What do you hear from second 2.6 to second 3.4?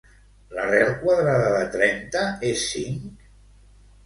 cinc?